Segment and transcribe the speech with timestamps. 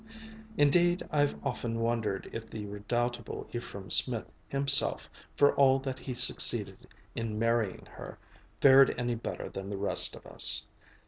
[0.57, 6.87] Indeed, I've often wondered if the redoubtable Ephraim Smith himself, for all that he succeeded
[7.13, 8.17] in marrying her,
[8.59, 10.65] fared any better than the rest of us.